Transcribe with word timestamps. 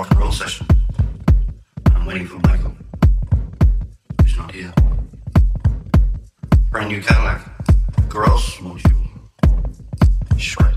rock 0.00 0.10
and 0.12 0.20
roll 0.20 0.32
session. 0.32 0.66
I'm 1.94 2.06
waiting 2.06 2.26
for 2.26 2.38
Michael. 2.48 2.72
He's 4.24 4.34
not 4.38 4.50
here. 4.50 4.72
Brand 6.70 6.88
new 6.88 7.02
Cadillac. 7.02 7.42
Gross 8.08 8.56
module. 8.60 9.06
Shred. 10.38 10.74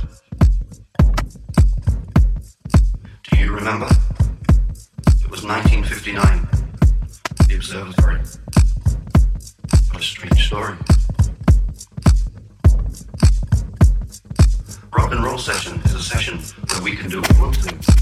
Do 3.31 3.37
you 3.37 3.53
remember? 3.53 3.87
It 5.07 5.31
was 5.31 5.45
1959. 5.45 6.49
The 7.47 7.55
observatory. 7.55 8.19
What 9.91 10.01
a 10.01 10.03
strange 10.03 10.47
story. 10.47 10.75
Rock 14.91 15.13
and 15.13 15.23
roll 15.23 15.37
session 15.37 15.79
is 15.85 15.93
a 15.93 16.03
session 16.03 16.39
where 16.67 16.81
we 16.81 16.97
can 16.97 17.09
do 17.09 17.21
what 17.21 17.55
we 17.63 17.92